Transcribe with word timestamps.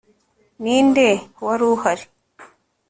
ninde 0.61 1.07
wari 1.45 1.63
uhari 1.73 2.05